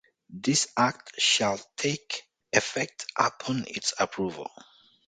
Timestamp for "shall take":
1.21-2.23